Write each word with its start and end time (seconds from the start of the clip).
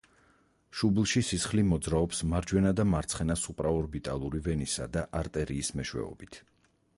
შუბლში 0.77 1.21
სისხლი 1.27 1.65
მოძრაობს 1.73 2.21
მარჯვენა 2.31 2.71
და 2.79 2.85
მარცხენა 2.93 3.37
სუპრაორბიტალური 3.43 4.43
ვენისა 4.49 4.89
და 4.97 5.05
არტერიის 5.21 5.71
მეშვეობით. 5.83 6.41